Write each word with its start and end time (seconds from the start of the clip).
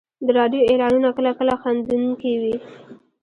د 0.25 0.27
راډیو 0.39 0.67
اعلانونه 0.69 1.09
کله 1.17 1.31
کله 1.39 1.53
خندونکي 1.61 2.33
وي. 2.41 2.55